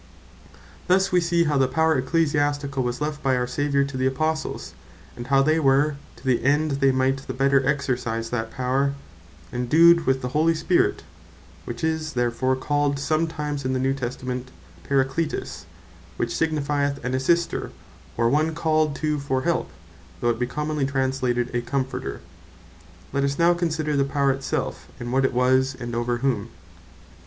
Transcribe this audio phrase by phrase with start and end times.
[0.87, 4.73] Thus wee see how the Power Ecclesiasticall was left by our Saviour to the Apostles;
[5.15, 8.95] and how they were (to the end they might the better exercise that Power,)
[9.53, 11.03] endued with the Holy Spirit,
[11.65, 14.49] which is therefore called sometime in the New Testament
[14.89, 15.65] Paracletus
[16.17, 17.69] which signifieth an Assister,
[18.17, 19.69] or one called to for helpe,
[20.19, 22.21] though it bee commonly translated a Comforter.
[23.13, 26.49] Let us now consider the Power it selfe, what it was, and over whom.